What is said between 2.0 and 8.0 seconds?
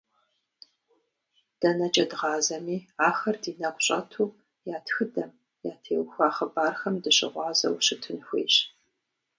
дгъазэми ахэр ди нэгу щӏэту, я тхыдэм, ятеухуа хъыбархэм дыщыгъуазэу